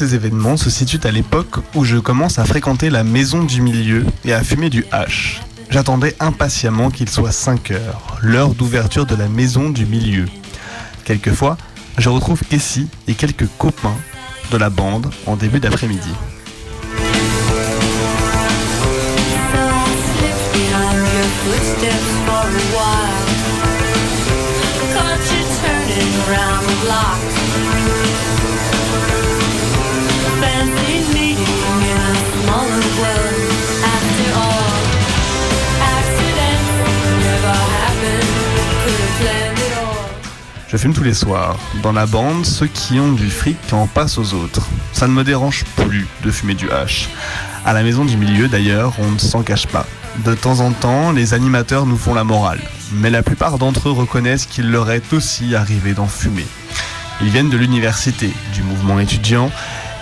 ces 0.00 0.14
événements 0.14 0.56
se 0.56 0.70
situent 0.70 1.06
à 1.06 1.10
l'époque 1.10 1.56
où 1.74 1.84
je 1.84 1.98
commence 1.98 2.38
à 2.38 2.46
fréquenter 2.46 2.88
la 2.88 3.04
maison 3.04 3.44
du 3.44 3.60
milieu 3.60 4.06
et 4.24 4.32
à 4.32 4.42
fumer 4.42 4.70
du 4.70 4.86
hash. 4.92 5.42
J'attendais 5.68 6.16
impatiemment 6.20 6.90
qu'il 6.90 7.10
soit 7.10 7.32
5 7.32 7.72
heures, 7.72 8.16
l'heure 8.22 8.54
d'ouverture 8.54 9.04
de 9.04 9.14
la 9.14 9.28
maison 9.28 9.68
du 9.68 9.84
milieu. 9.84 10.24
Quelquefois, 11.04 11.58
je 11.98 12.08
retrouve 12.08 12.40
Cassie 12.48 12.88
et 13.08 13.14
quelques 13.14 13.46
copains 13.58 13.98
de 14.50 14.56
la 14.56 14.70
bande 14.70 15.10
en 15.26 15.36
début 15.36 15.60
d'après-midi. 15.60 16.14
Je 40.70 40.76
fume 40.76 40.94
tous 40.94 41.02
les 41.02 41.14
soirs. 41.14 41.58
Dans 41.82 41.90
la 41.90 42.06
bande, 42.06 42.46
ceux 42.46 42.68
qui 42.68 43.00
ont 43.00 43.12
du 43.12 43.28
fric 43.28 43.58
en 43.72 43.88
passent 43.88 44.18
aux 44.18 44.34
autres. 44.34 44.68
Ça 44.92 45.08
ne 45.08 45.12
me 45.12 45.24
dérange 45.24 45.64
plus 45.74 46.06
de 46.22 46.30
fumer 46.30 46.54
du 46.54 46.70
hash. 46.70 47.08
À 47.66 47.72
la 47.72 47.82
maison 47.82 48.04
du 48.04 48.16
milieu, 48.16 48.46
d'ailleurs, 48.46 48.94
on 49.00 49.10
ne 49.10 49.18
s'en 49.18 49.42
cache 49.42 49.66
pas. 49.66 49.84
De 50.24 50.32
temps 50.32 50.60
en 50.60 50.70
temps, 50.70 51.10
les 51.10 51.34
animateurs 51.34 51.86
nous 51.86 51.96
font 51.96 52.14
la 52.14 52.22
morale. 52.22 52.60
Mais 52.92 53.10
la 53.10 53.24
plupart 53.24 53.58
d'entre 53.58 53.88
eux 53.88 53.92
reconnaissent 53.92 54.46
qu'il 54.46 54.70
leur 54.70 54.92
est 54.92 55.12
aussi 55.12 55.56
arrivé 55.56 55.92
d'en 55.92 56.06
fumer. 56.06 56.46
Ils 57.20 57.30
viennent 57.30 57.50
de 57.50 57.58
l'université, 57.58 58.32
du 58.54 58.62
mouvement 58.62 59.00
étudiant, 59.00 59.50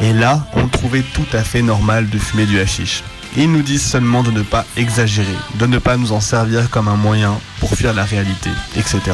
et 0.00 0.12
là, 0.12 0.46
on 0.54 0.68
trouvait 0.68 1.04
tout 1.14 1.26
à 1.32 1.42
fait 1.42 1.62
normal 1.62 2.08
de 2.08 2.18
fumer 2.18 2.46
du 2.46 2.58
hashish. 2.60 3.02
Ils 3.36 3.50
nous 3.50 3.62
disent 3.62 3.84
seulement 3.84 4.22
de 4.22 4.30
ne 4.30 4.42
pas 4.42 4.64
exagérer, 4.76 5.26
de 5.58 5.66
ne 5.66 5.78
pas 5.78 5.96
nous 5.96 6.12
en 6.12 6.20
servir 6.20 6.70
comme 6.70 6.88
un 6.88 6.96
moyen 6.96 7.38
pour 7.60 7.74
fuir 7.74 7.92
la 7.92 8.04
réalité, 8.04 8.50
etc 8.76 9.12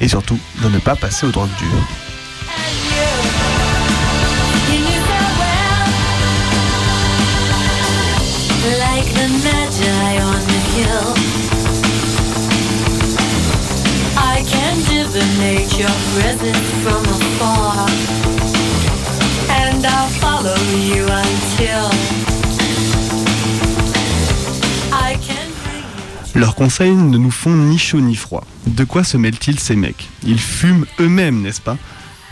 et 0.00 0.08
surtout 0.08 0.38
de 0.62 0.68
ne 0.68 0.78
pas 0.78 0.96
passer 0.96 1.26
aux 1.26 1.30
drogues 1.30 1.48
dures. 1.58 1.68
Leurs 26.34 26.54
conseils 26.54 26.92
ne 26.92 27.18
nous 27.18 27.30
font 27.30 27.50
ni 27.50 27.76
chaud 27.76 28.00
ni 28.00 28.14
froid. 28.16 28.44
De 28.66 28.84
quoi 28.84 29.04
se 29.04 29.16
mêlent-ils 29.16 29.58
ces 29.58 29.76
mecs? 29.76 30.08
Ils 30.24 30.40
fument 30.40 30.86
eux-mêmes, 30.98 31.42
n'est-ce 31.42 31.60
pas? 31.60 31.76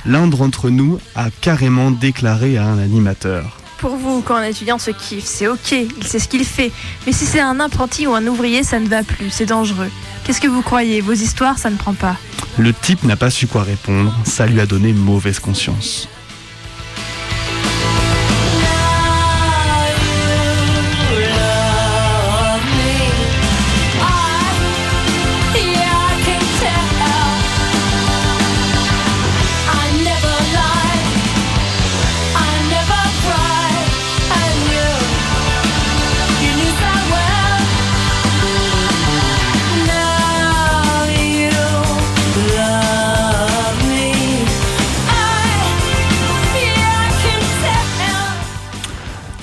L'un 0.06 0.26
d'entre 0.26 0.70
nous 0.70 0.98
a 1.14 1.30
carrément 1.30 1.90
déclaré 1.90 2.56
à 2.56 2.64
un 2.64 2.78
animateur. 2.78 3.58
Pour 3.78 3.96
vous, 3.96 4.22
quand 4.22 4.36
un 4.36 4.44
étudiant 4.44 4.78
se 4.78 4.90
kiffe, 4.90 5.24
c'est 5.24 5.46
ok, 5.46 5.72
il 5.72 6.04
sait 6.04 6.18
ce 6.18 6.28
qu'il 6.28 6.44
fait. 6.44 6.72
Mais 7.06 7.12
si 7.12 7.26
c'est 7.26 7.40
un 7.40 7.60
apprenti 7.60 8.06
ou 8.06 8.14
un 8.14 8.26
ouvrier, 8.26 8.62
ça 8.62 8.80
ne 8.80 8.88
va 8.88 9.02
plus, 9.02 9.30
c'est 9.30 9.46
dangereux. 9.46 9.90
Qu'est-ce 10.24 10.40
que 10.40 10.48
vous 10.48 10.62
croyez? 10.62 11.00
Vos 11.00 11.12
histoires, 11.12 11.58
ça 11.58 11.68
ne 11.68 11.76
prend 11.76 11.94
pas. 11.94 12.16
Le 12.56 12.72
type 12.72 13.02
n'a 13.04 13.16
pas 13.16 13.30
su 13.30 13.46
quoi 13.46 13.62
répondre, 13.62 14.14
ça 14.24 14.46
lui 14.46 14.60
a 14.60 14.66
donné 14.66 14.92
mauvaise 14.92 15.38
conscience. 15.38 16.08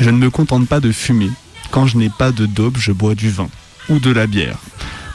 Je 0.06 0.12
ne 0.12 0.20
me 0.20 0.30
contente 0.30 0.68
pas 0.68 0.80
de 0.80 0.92
fumer. 0.92 1.32
Quand 1.72 1.88
je 1.88 1.98
n'ai 1.98 2.12
pas 2.12 2.32
de 2.32 2.46
dope, 2.46 2.78
je 2.78 2.92
bois 2.92 3.16
du 3.16 3.32
vin 3.32 3.50
ou 3.90 3.98
de 3.98 4.12
la 4.12 4.28
bière. 4.28 4.60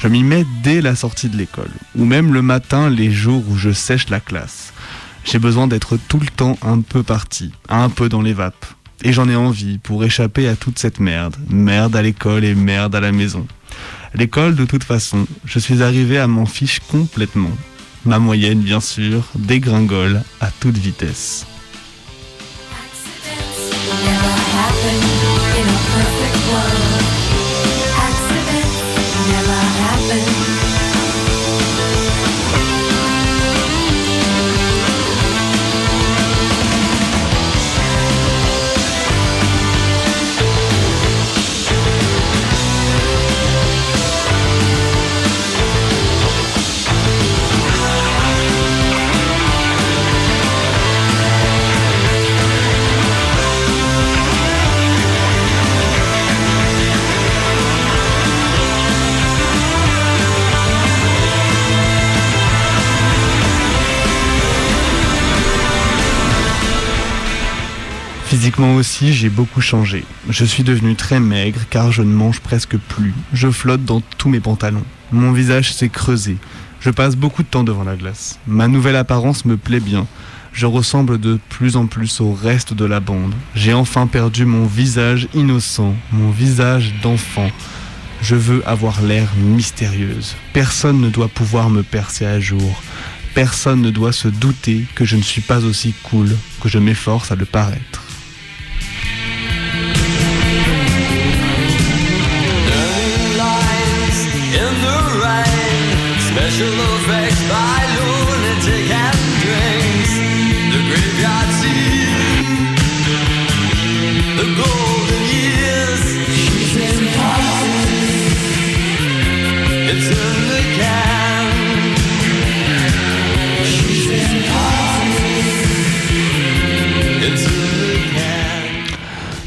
Je 0.01 0.09
m'y 0.09 0.25
mets 0.25 0.45
dès 0.65 0.81
la 0.81 0.97
sortie 0.97 1.29
de 1.29 1.37
l'école, 1.37 1.71
ou 1.95 2.05
même 2.05 2.35
le 2.35 2.43
matin 2.43 2.91
les 2.91 3.13
jours 3.13 3.45
où 3.49 3.57
je 3.57 3.71
sèche 3.71 4.09
la 4.09 4.19
classe. 4.19 4.73
J'ai 5.23 5.39
besoin 5.39 5.69
d'être 5.69 5.97
tout 5.97 6.19
le 6.19 6.27
temps 6.27 6.59
un 6.61 6.81
peu 6.81 7.05
parti, 7.05 7.53
un 7.69 7.89
peu 7.89 8.09
dans 8.09 8.21
les 8.21 8.33
vapes. 8.33 8.67
Et 9.05 9.13
j'en 9.13 9.29
ai 9.29 9.37
envie 9.37 9.79
pour 9.79 10.03
échapper 10.03 10.49
à 10.49 10.57
toute 10.57 10.81
cette 10.81 10.99
merde. 10.99 11.37
Merde 11.49 11.95
à 11.95 12.03
l'école 12.03 12.45
et 12.45 12.57
merde 12.57 12.97
à 12.97 13.01
la 13.01 13.13
maison. 13.13 13.47
L'école, 14.15 14.57
de 14.57 14.65
toute 14.65 14.83
façon, 14.83 15.25
je 15.45 15.61
suis 15.61 15.85
arrivé 15.85 16.19
à 16.19 16.27
m'en 16.27 16.47
fiche 16.47 16.81
complètement. 16.91 17.57
Ma 18.05 18.19
moyenne, 18.19 18.59
bien 18.59 18.81
sûr, 18.81 19.23
dégringole 19.37 20.25
à 20.41 20.51
toute 20.51 20.79
vitesse. 20.79 21.47
Physiquement 68.41 68.77
aussi, 68.77 69.13
j'ai 69.13 69.29
beaucoup 69.29 69.61
changé. 69.61 70.03
Je 70.31 70.47
suis 70.47 70.63
devenu 70.63 70.95
très 70.97 71.21
maigre 71.21 71.61
car 71.69 71.93
je 71.93 72.01
ne 72.01 72.11
mange 72.11 72.41
presque 72.41 72.79
plus. 72.79 73.13
Je 73.35 73.51
flotte 73.51 73.85
dans 73.85 74.01
tous 74.17 74.31
mes 74.31 74.41
pantalons. 74.41 74.87
Mon 75.13 75.33
visage 75.33 75.75
s'est 75.75 75.91
creusé. 75.91 76.39
Je 76.81 76.89
passe 76.89 77.17
beaucoup 77.17 77.43
de 77.43 77.49
temps 77.49 77.65
devant 77.65 77.85
la 77.85 77.97
glace. 77.97 78.39
Ma 78.47 78.67
nouvelle 78.67 78.97
apparence 78.97 79.45
me 79.45 79.59
plaît 79.59 79.79
bien. 79.79 80.07
Je 80.55 80.65
ressemble 80.65 81.21
de 81.21 81.39
plus 81.51 81.77
en 81.77 81.85
plus 81.85 82.23
au 82.23 82.33
reste 82.33 82.73
de 82.73 82.87
la 82.87 82.99
bande. 82.99 83.35
J'ai 83.55 83.75
enfin 83.75 84.07
perdu 84.07 84.47
mon 84.47 84.65
visage 84.65 85.29
innocent, 85.35 85.95
mon 86.11 86.31
visage 86.31 86.95
d'enfant. 87.03 87.51
Je 88.23 88.37
veux 88.37 88.67
avoir 88.67 89.03
l'air 89.03 89.29
mystérieuse. 89.37 90.35
Personne 90.55 91.03
ne 91.03 91.11
doit 91.11 91.29
pouvoir 91.29 91.69
me 91.69 91.83
percer 91.83 92.25
à 92.25 92.41
jour. 92.41 92.83
Personne 93.35 93.83
ne 93.83 93.91
doit 93.91 94.13
se 94.13 94.29
douter 94.29 94.87
que 94.95 95.05
je 95.05 95.17
ne 95.17 95.23
suis 95.23 95.43
pas 95.43 95.63
aussi 95.63 95.93
cool 96.05 96.35
que 96.63 96.71
je 96.71 96.79
m'efforce 96.79 97.31
à 97.33 97.37
le 97.37 97.45
paraître. 97.45 98.00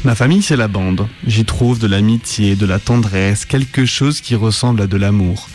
Ma 0.02 0.14
famille, 0.14 0.42
c'est 0.42 0.56
la 0.56 0.68
bande. 0.68 1.06
J'y 1.26 1.44
trouve 1.44 1.78
de 1.78 1.86
l'amitié, 1.86 2.56
de 2.56 2.66
la 2.66 2.78
tendresse, 2.78 3.44
quelque 3.44 3.84
chose 3.86 4.20
qui 4.20 4.34
ressemble 4.34 4.82
à 4.82 4.86
de 4.86 4.96
l'amour. 4.96 5.48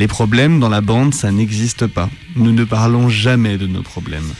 Les 0.00 0.08
problèmes 0.08 0.60
dans 0.60 0.70
la 0.70 0.80
bande, 0.80 1.12
ça 1.12 1.30
n'existe 1.30 1.86
pas. 1.86 2.08
Nous 2.34 2.52
ne 2.52 2.64
parlons 2.64 3.10
jamais 3.10 3.58
de 3.58 3.66
nos 3.66 3.82
problèmes. 3.82 4.32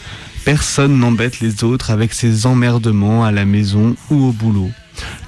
Personne 0.46 0.98
n'embête 0.98 1.40
les 1.40 1.64
autres 1.64 1.90
avec 1.90 2.14
ses 2.14 2.46
emmerdements 2.46 3.26
à 3.26 3.30
la 3.30 3.44
maison 3.44 3.94
ou 4.08 4.24
au 4.24 4.32
boulot. 4.32 4.70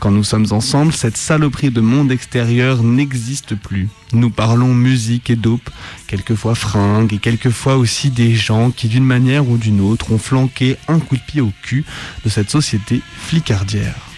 Quand 0.00 0.11
nous 0.11 0.25
sommes 0.25 0.46
ensemble, 0.52 0.94
cette 0.94 1.19
saloperie 1.19 1.70
de 1.70 1.82
monde 1.82 2.11
extérieur 2.11 2.82
n'existe 2.82 3.56
plus. 3.56 3.90
Nous 4.14 4.31
parlons 4.31 4.73
musique 4.73 5.29
et 5.29 5.37
dope, 5.37 5.69
quelquefois 6.06 6.55
fringues 6.55 7.12
et 7.12 7.19
quelquefois 7.19 7.76
aussi 7.76 8.08
des 8.08 8.34
gens 8.34 8.70
qui 8.70 8.88
d'une 8.88 9.05
manière 9.05 9.46
ou 9.50 9.58
d'une 9.58 9.82
autre 9.82 10.12
ont 10.12 10.19
flanqué 10.19 10.79
un 10.88 10.99
coup 10.99 11.17
de 11.17 11.23
pied 11.26 11.43
au 11.43 11.52
cul 11.61 11.84
de 12.25 12.31
cette 12.31 12.49
société 12.49 13.02
flicardière. 13.19 14.08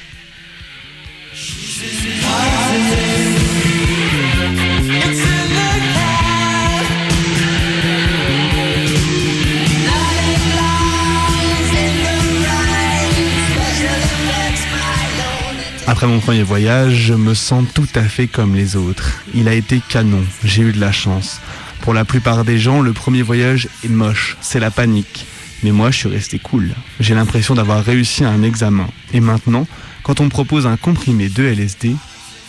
Mon 16.06 16.21
premier 16.21 16.43
voyage, 16.43 16.95
je 16.95 17.15
me 17.15 17.33
sens 17.33 17.65
tout 17.73 17.89
à 17.95 18.03
fait 18.03 18.27
comme 18.27 18.55
les 18.55 18.77
autres. 18.77 19.23
Il 19.35 19.49
a 19.49 19.55
été 19.55 19.81
canon, 19.89 20.23
j'ai 20.45 20.62
eu 20.62 20.73
de 20.73 20.79
la 20.79 20.93
chance. 20.93 21.41
Pour 21.81 21.95
la 21.95 22.05
plupart 22.05 22.45
des 22.45 22.59
gens, 22.59 22.83
le 22.83 22.93
premier 22.93 23.23
voyage 23.23 23.69
est 23.85 23.89
moche, 23.89 24.37
c'est 24.43 24.61
la 24.61 24.71
panique. 24.71 25.27
Mais 25.62 25.73
moi, 25.73 25.91
je 25.91 25.97
suis 25.97 26.09
resté 26.09 26.39
cool. 26.39 26.75
J'ai 27.01 27.15
l'impression 27.15 27.55
d'avoir 27.55 27.83
réussi 27.83 28.23
un 28.23 28.43
examen. 28.43 28.87
Et 29.15 29.21
maintenant, 29.21 29.67
quand 30.03 30.21
on 30.21 30.25
me 30.25 30.29
propose 30.29 30.67
un 30.67 30.77
comprimé 30.77 31.31
de 31.31 31.43
LSD, 31.43 31.97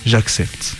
j'accepte. 0.05 0.75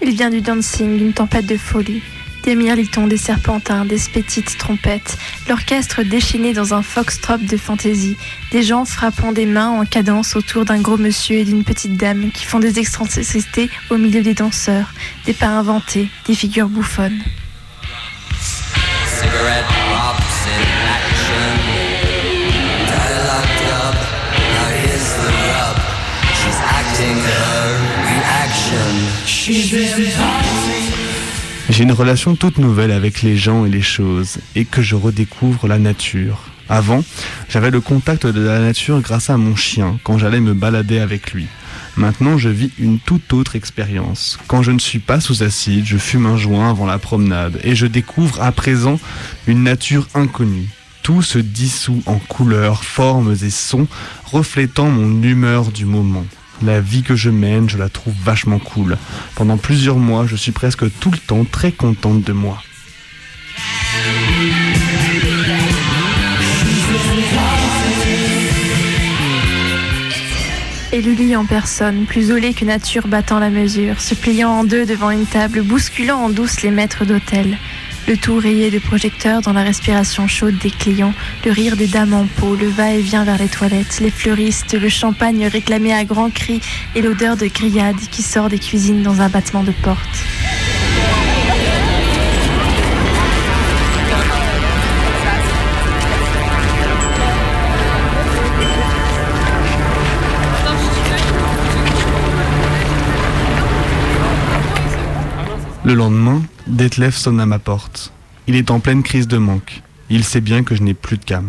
Il 0.00 0.14
vient 0.14 0.30
du 0.30 0.40
dancing, 0.40 0.96
d'une 0.96 1.12
tempête 1.12 1.46
de 1.46 1.56
folie. 1.56 2.02
Des 2.44 2.54
mirlitons, 2.54 3.06
des 3.06 3.18
serpentins, 3.18 3.84
des 3.84 3.98
petites 4.12 4.56
trompettes, 4.56 5.18
l'orchestre 5.48 6.02
déchaîné 6.02 6.52
dans 6.52 6.72
un 6.72 6.82
foxtrot 6.82 7.36
de 7.36 7.56
fantaisie, 7.56 8.16
des 8.50 8.62
gens 8.62 8.84
frappant 8.84 9.32
des 9.32 9.46
mains 9.46 9.68
en 9.68 9.84
cadence 9.84 10.36
autour 10.36 10.64
d'un 10.64 10.80
gros 10.80 10.96
monsieur 10.96 11.36
et 11.36 11.44
d'une 11.44 11.64
petite 11.64 11.96
dame 11.96 12.30
qui 12.32 12.46
font 12.46 12.58
des 12.58 12.78
excentricités 12.78 13.68
au 13.90 13.98
milieu 13.98 14.22
des 14.22 14.34
danseurs, 14.34 14.92
des 15.26 15.34
pas 15.34 15.48
inventés, 15.48 16.08
des 16.26 16.34
figures 16.34 16.68
bouffonnes. 16.68 17.20
J'ai 31.70 31.84
une 31.84 31.92
relation 31.92 32.34
toute 32.34 32.58
nouvelle 32.58 32.90
avec 32.90 33.22
les 33.22 33.36
gens 33.36 33.64
et 33.64 33.70
les 33.70 33.80
choses, 33.80 34.38
et 34.56 34.64
que 34.64 34.82
je 34.82 34.96
redécouvre 34.96 35.68
la 35.68 35.78
nature. 35.78 36.40
Avant, 36.68 37.04
j'avais 37.48 37.70
le 37.70 37.80
contact 37.80 38.26
de 38.26 38.40
la 38.40 38.58
nature 38.58 39.00
grâce 39.00 39.30
à 39.30 39.36
mon 39.36 39.54
chien, 39.54 39.96
quand 40.02 40.18
j'allais 40.18 40.40
me 40.40 40.52
balader 40.52 40.98
avec 40.98 41.32
lui. 41.32 41.46
Maintenant, 41.96 42.38
je 42.38 42.48
vis 42.48 42.72
une 42.80 42.98
toute 42.98 43.32
autre 43.32 43.54
expérience. 43.54 44.36
Quand 44.48 44.64
je 44.64 44.72
ne 44.72 44.80
suis 44.80 44.98
pas 44.98 45.20
sous 45.20 45.44
acide, 45.44 45.86
je 45.86 45.96
fume 45.96 46.26
un 46.26 46.36
joint 46.36 46.70
avant 46.70 46.86
la 46.86 46.98
promenade, 46.98 47.60
et 47.62 47.76
je 47.76 47.86
découvre 47.86 48.42
à 48.42 48.50
présent 48.50 48.98
une 49.46 49.62
nature 49.62 50.08
inconnue. 50.14 50.68
Tout 51.04 51.22
se 51.22 51.38
dissout 51.38 52.02
en 52.06 52.18
couleurs, 52.18 52.82
formes 52.82 53.36
et 53.44 53.50
sons, 53.50 53.86
reflétant 54.24 54.90
mon 54.90 55.22
humeur 55.22 55.70
du 55.70 55.84
moment. 55.84 56.26
La 56.62 56.80
vie 56.80 57.02
que 57.02 57.16
je 57.16 57.30
mène, 57.30 57.70
je 57.70 57.78
la 57.78 57.88
trouve 57.88 58.14
vachement 58.22 58.58
cool. 58.58 58.98
Pendant 59.34 59.56
plusieurs 59.56 59.96
mois, 59.96 60.26
je 60.26 60.36
suis 60.36 60.52
presque 60.52 60.84
tout 61.00 61.10
le 61.10 61.18
temps 61.18 61.44
très 61.44 61.72
contente 61.72 62.22
de 62.22 62.32
moi. 62.32 62.62
Et 70.92 71.00
Lully 71.00 71.34
en 71.36 71.46
personne, 71.46 72.04
plus 72.04 72.30
olé 72.30 72.52
que 72.52 72.64
nature 72.64 73.06
battant 73.06 73.38
la 73.38 73.48
mesure, 73.48 74.00
se 74.00 74.14
pliant 74.14 74.50
en 74.50 74.64
deux 74.64 74.84
devant 74.84 75.10
une 75.10 75.24
table, 75.24 75.62
bousculant 75.62 76.18
en 76.18 76.28
douce 76.28 76.62
les 76.62 76.70
maîtres 76.70 77.04
d'hôtel. 77.04 77.56
Le 78.08 78.16
tout 78.16 78.36
rayé 78.38 78.70
de 78.70 78.78
projecteurs 78.78 79.40
dans 79.40 79.52
la 79.52 79.62
respiration 79.62 80.26
chaude 80.26 80.58
des 80.58 80.70
clients, 80.70 81.14
le 81.44 81.52
rire 81.52 81.76
des 81.76 81.86
dames 81.86 82.14
en 82.14 82.26
peau, 82.26 82.56
le 82.56 82.68
va-et-vient 82.68 83.24
vers 83.24 83.38
les 83.38 83.48
toilettes, 83.48 84.00
les 84.00 84.10
fleuristes, 84.10 84.74
le 84.74 84.88
champagne 84.88 85.46
réclamé 85.46 85.92
à 85.92 86.04
grands 86.04 86.30
cris 86.30 86.60
et 86.94 87.02
l'odeur 87.02 87.36
de 87.36 87.46
grillade 87.46 87.96
qui 88.10 88.22
sort 88.22 88.48
des 88.48 88.58
cuisines 88.58 89.02
dans 89.02 89.20
un 89.20 89.28
battement 89.28 89.62
de 89.62 89.72
porte. 89.82 90.24
Le 105.90 105.96
lendemain, 105.96 106.40
Detlef 106.68 107.16
sonne 107.16 107.40
à 107.40 107.46
ma 107.46 107.58
porte. 107.58 108.12
Il 108.46 108.54
est 108.54 108.70
en 108.70 108.78
pleine 108.78 109.02
crise 109.02 109.26
de 109.26 109.38
manque. 109.38 109.82
Il 110.08 110.22
sait 110.22 110.40
bien 110.40 110.62
que 110.62 110.76
je 110.76 110.84
n'ai 110.84 110.94
plus 110.94 111.18
de 111.18 111.24
cam. 111.24 111.48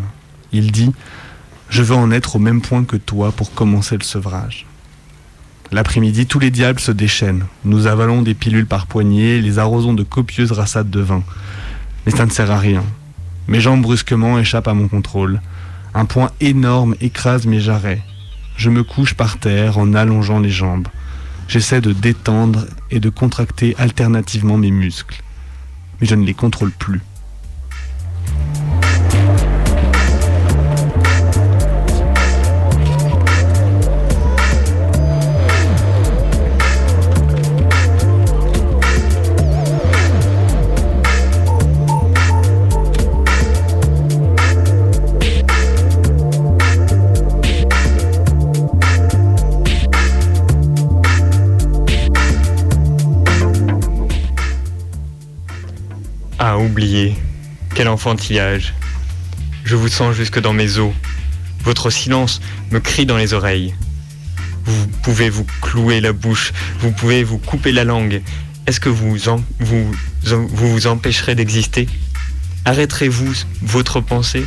Il 0.50 0.72
dit 0.72 0.90
Je 1.68 1.84
veux 1.84 1.94
en 1.94 2.10
être 2.10 2.34
au 2.34 2.38
même 2.40 2.60
point 2.60 2.82
que 2.82 2.96
toi 2.96 3.30
pour 3.30 3.54
commencer 3.54 3.96
le 3.96 4.02
sevrage. 4.02 4.66
L'après-midi, 5.70 6.26
tous 6.26 6.40
les 6.40 6.50
diables 6.50 6.80
se 6.80 6.90
déchaînent. 6.90 7.44
Nous 7.64 7.86
avalons 7.86 8.20
des 8.20 8.34
pilules 8.34 8.66
par 8.66 8.88
poignée, 8.88 9.40
les 9.40 9.60
arrosons 9.60 9.94
de 9.94 10.02
copieuses 10.02 10.50
rassades 10.50 10.90
de 10.90 11.00
vin. 11.00 11.22
Mais 12.04 12.10
ça 12.10 12.26
ne 12.26 12.32
sert 12.32 12.50
à 12.50 12.58
rien. 12.58 12.82
Mes 13.46 13.60
jambes 13.60 13.82
brusquement 13.82 14.40
échappent 14.40 14.66
à 14.66 14.74
mon 14.74 14.88
contrôle. 14.88 15.40
Un 15.94 16.04
point 16.04 16.32
énorme 16.40 16.96
écrase 17.00 17.46
mes 17.46 17.60
jarrets. 17.60 18.02
Je 18.56 18.70
me 18.70 18.82
couche 18.82 19.14
par 19.14 19.38
terre 19.38 19.78
en 19.78 19.94
allongeant 19.94 20.40
les 20.40 20.50
jambes. 20.50 20.88
J'essaie 21.52 21.82
de 21.82 21.92
détendre 21.92 22.64
et 22.90 22.98
de 22.98 23.10
contracter 23.10 23.74
alternativement 23.76 24.56
mes 24.56 24.70
muscles. 24.70 25.22
Mais 26.00 26.06
je 26.06 26.14
ne 26.14 26.24
les 26.24 26.32
contrôle 26.32 26.70
plus. 26.70 27.02
Oubliez. 56.62 57.16
Quel 57.74 57.88
enfantillage. 57.88 58.72
Je 59.64 59.74
vous 59.74 59.88
sens 59.88 60.14
jusque 60.14 60.38
dans 60.38 60.52
mes 60.52 60.78
os. 60.78 60.92
Votre 61.64 61.90
silence 61.90 62.40
me 62.70 62.78
crie 62.78 63.04
dans 63.04 63.16
les 63.16 63.34
oreilles. 63.34 63.74
Vous 64.64 64.86
pouvez 65.02 65.28
vous 65.28 65.44
clouer 65.60 66.00
la 66.00 66.12
bouche, 66.12 66.52
vous 66.78 66.92
pouvez 66.92 67.24
vous 67.24 67.38
couper 67.38 67.72
la 67.72 67.82
langue. 67.82 68.22
Est-ce 68.68 68.78
que 68.78 68.88
vous 68.88 69.18
vous, 69.58 69.92
vous 70.22 70.72
vous 70.72 70.86
empêcherez 70.86 71.34
d'exister? 71.34 71.88
Arrêterez-vous 72.64 73.32
votre 73.62 74.00
pensée? 74.00 74.46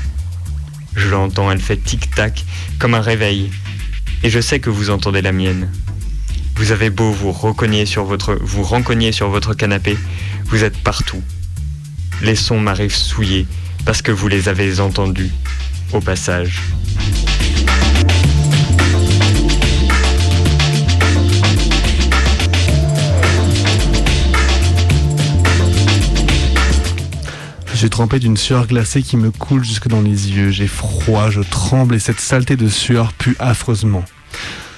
Je 0.96 1.10
l'entends, 1.10 1.52
elle 1.52 1.60
fait 1.60 1.76
tic-tac 1.76 2.46
comme 2.80 2.94
un 2.94 3.02
réveil. 3.02 3.52
Et 4.24 4.30
je 4.30 4.40
sais 4.40 4.62
que 4.62 4.70
vous 4.70 4.90
entendez 4.90 5.22
la 5.22 5.34
mienne. 5.34 5.70
Vous 6.56 6.72
avez 6.72 6.90
beau 6.90 7.12
vous 7.12 7.36
sur 7.86 8.06
votre, 8.06 8.40
vous 8.42 8.64
rencogner 8.64 9.12
sur 9.12 9.30
votre 9.30 9.54
canapé, 9.54 9.98
vous 10.46 10.64
êtes 10.64 10.78
partout. 10.78 11.22
Les 12.22 12.36
sons 12.36 12.60
m'arrivent 12.60 12.96
souillés 12.96 13.46
parce 13.86 14.02
que 14.02 14.12
vous 14.12 14.28
les 14.28 14.50
avez 14.50 14.80
entendus 14.80 15.32
au 15.94 16.00
passage. 16.00 16.62
Je 27.72 27.80
suis 27.80 27.90
trempé 27.90 28.20
d'une 28.20 28.38
sueur 28.38 28.68
glacée 28.68 29.02
qui 29.02 29.18
me 29.18 29.32
coule 29.32 29.64
jusque 29.64 29.90
dans 29.90 30.02
les 30.02 30.32
yeux. 30.32 30.50
J'ai 30.50 30.66
froid, 30.66 31.30
je 31.30 31.42
tremble 31.42 31.96
et 31.96 32.00
cette 32.00 32.22
saleté 32.22 32.56
de 32.56 32.70
sueur 32.70 33.12
pue 33.12 33.36
affreusement. 33.38 34.06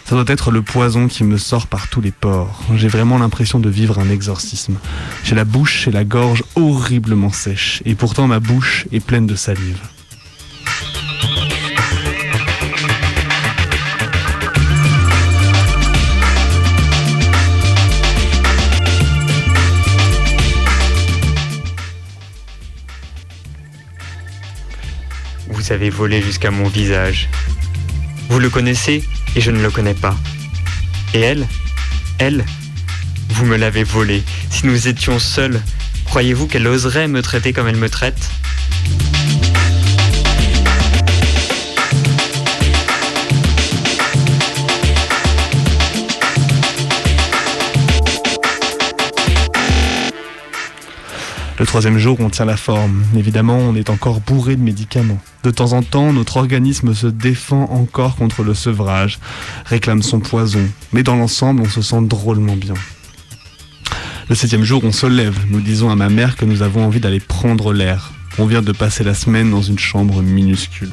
Ça 0.07 0.15
doit 0.15 0.23
être 0.29 0.51
le 0.51 0.61
poison 0.61 1.09
qui 1.09 1.25
me 1.25 1.37
sort 1.37 1.67
par 1.67 1.89
tous 1.89 1.99
les 1.99 2.11
pores. 2.11 2.63
J'ai 2.77 2.87
vraiment 2.87 3.17
l'impression 3.17 3.59
de 3.59 3.69
vivre 3.69 3.99
un 3.99 4.09
exorcisme. 4.09 4.77
J'ai 5.25 5.35
la 5.35 5.43
bouche 5.43 5.85
et 5.89 5.91
la 5.91 6.05
gorge 6.05 6.45
horriblement 6.55 7.29
sèches, 7.29 7.81
et 7.83 7.93
pourtant 7.93 8.25
ma 8.25 8.39
bouche 8.39 8.87
est 8.93 9.01
pleine 9.01 9.27
de 9.27 9.35
salive. 9.35 9.81
Vous 25.49 25.73
avez 25.73 25.89
volé 25.89 26.21
jusqu'à 26.21 26.49
mon 26.49 26.69
visage. 26.69 27.27
Vous 28.29 28.39
le 28.39 28.49
connaissez? 28.49 29.03
Et 29.35 29.41
je 29.41 29.51
ne 29.51 29.61
le 29.61 29.69
connais 29.69 29.93
pas. 29.93 30.15
Et 31.13 31.19
elle 31.19 31.47
Elle 32.19 32.45
Vous 33.29 33.45
me 33.45 33.57
l'avez 33.57 33.83
volé. 33.83 34.23
Si 34.49 34.65
nous 34.65 34.87
étions 34.87 35.19
seuls, 35.19 35.61
croyez-vous 36.05 36.47
qu'elle 36.47 36.67
oserait 36.67 37.07
me 37.07 37.21
traiter 37.21 37.53
comme 37.53 37.67
elle 37.67 37.77
me 37.77 37.89
traite? 37.89 38.29
Le 51.59 51.65
troisième 51.65 51.97
jour, 51.97 52.17
on 52.19 52.29
tient 52.29 52.45
la 52.45 52.55
forme. 52.55 53.03
Évidemment, 53.15 53.57
on 53.57 53.75
est 53.75 53.89
encore 53.89 54.19
bourré 54.19 54.55
de 54.55 54.61
médicaments. 54.61 55.19
De 55.47 55.51
temps 55.51 55.71
en 55.71 55.81
temps, 55.81 56.11
notre 56.11 56.35
organisme 56.35 56.93
se 56.93 57.07
défend 57.07 57.71
encore 57.71 58.17
contre 58.17 58.43
le 58.43 58.53
sevrage, 58.53 59.17
réclame 59.63 60.01
son 60.01 60.19
poison. 60.19 60.67
Mais 60.91 61.03
dans 61.03 61.15
l'ensemble, 61.15 61.61
on 61.61 61.69
se 61.69 61.81
sent 61.81 62.01
drôlement 62.01 62.57
bien. 62.57 62.73
Le 64.27 64.35
septième 64.35 64.65
jour, 64.65 64.83
on 64.83 64.91
se 64.91 65.05
lève. 65.05 65.39
Nous 65.49 65.61
disons 65.61 65.89
à 65.89 65.95
ma 65.95 66.09
mère 66.09 66.35
que 66.35 66.43
nous 66.43 66.63
avons 66.63 66.83
envie 66.83 66.99
d'aller 66.99 67.21
prendre 67.21 67.71
l'air. 67.71 68.11
On 68.37 68.45
vient 68.45 68.61
de 68.61 68.73
passer 68.73 69.05
la 69.05 69.13
semaine 69.13 69.49
dans 69.49 69.61
une 69.61 69.79
chambre 69.79 70.21
minuscule. 70.21 70.91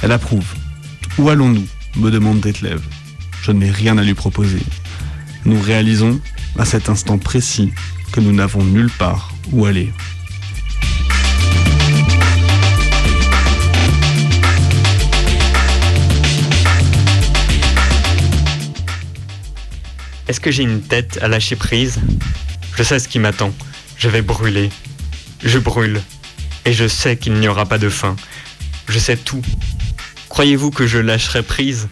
Elle 0.00 0.12
approuve. 0.12 0.54
Où 1.18 1.28
allons-nous? 1.28 1.66
me 1.96 2.12
demande 2.12 2.38
Detlev. 2.38 2.78
Je 3.42 3.50
n'ai 3.50 3.72
rien 3.72 3.98
à 3.98 4.04
lui 4.04 4.14
proposer. 4.14 4.62
Nous 5.44 5.60
réalisons, 5.60 6.20
à 6.56 6.64
cet 6.64 6.88
instant 6.88 7.18
précis, 7.18 7.72
que 8.12 8.20
nous 8.20 8.32
n'avons 8.32 8.62
nulle 8.62 8.90
part 8.90 9.32
où 9.50 9.66
aller. 9.66 9.92
Est-ce 20.32 20.40
que 20.40 20.50
j'ai 20.50 20.62
une 20.62 20.80
tête 20.80 21.18
à 21.20 21.28
lâcher 21.28 21.56
prise? 21.56 22.00
Je 22.74 22.82
sais 22.82 22.98
ce 22.98 23.06
qui 23.06 23.18
m'attend. 23.18 23.52
Je 23.98 24.08
vais 24.08 24.22
brûler. 24.22 24.70
Je 25.44 25.58
brûle. 25.58 26.00
Et 26.64 26.72
je 26.72 26.88
sais 26.88 27.18
qu'il 27.18 27.34
n'y 27.34 27.48
aura 27.48 27.66
pas 27.66 27.76
de 27.76 27.90
fin. 27.90 28.16
Je 28.88 28.98
sais 28.98 29.18
tout. 29.18 29.42
Croyez-vous 30.30 30.70
que 30.70 30.86
je 30.86 30.96
lâcherai 30.96 31.42
prise? 31.42 31.90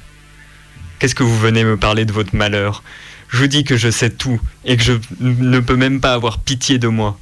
Qu'est-ce 0.99 1.15
que 1.15 1.23
vous 1.23 1.39
venez 1.39 1.65
me 1.65 1.77
parler 1.77 2.07
de 2.07 2.15
votre 2.15 2.35
malheur? 2.35 2.83
Je 3.29 3.37
vous 3.37 3.47
dis 3.47 3.63
que 3.63 3.77
je 3.77 3.91
sais 3.91 4.09
tout 4.09 4.41
et 4.65 4.79
que 4.79 4.85
je 4.85 4.95
ne 5.21 5.61
peux 5.61 5.77
même 5.77 6.01
pas 6.01 6.15
avoir 6.15 6.39
pitié 6.39 6.79
de 6.79 6.89
moi. 6.89 7.21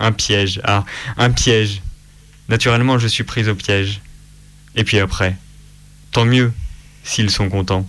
Un 0.00 0.10
piège, 0.10 0.60
ah, 0.64 0.84
un 1.18 1.30
piège. 1.30 1.82
Naturellement, 2.48 2.98
je 2.98 3.06
suis 3.06 3.22
prise 3.22 3.48
au 3.48 3.54
piège. 3.54 4.00
Et 4.74 4.82
puis 4.82 4.98
après, 4.98 5.36
tant 6.10 6.24
mieux 6.24 6.52
s'ils 7.04 7.30
sont 7.30 7.48
contents. 7.48 7.86